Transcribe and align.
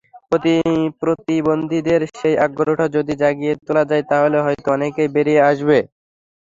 প্রতিবন্ধীদের 1.01 2.01
সেই 2.13 2.35
আগ্রহটা 2.45 2.85
যদি 2.95 3.13
জাগিয়ে 3.21 3.53
তোলা 3.65 3.83
যায়, 3.89 4.03
তাহলে 4.11 4.37
হয়তো 4.45 4.67
অনেকেই 4.71 5.09
বেরিয়ে 5.15 5.41
আসবে। 5.51 5.77